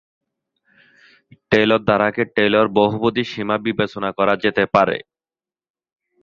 [1.51, 4.97] Taylor ধারাকে Taylor বহুপদীর সীমা বিবেচনা করা যেতে পারে।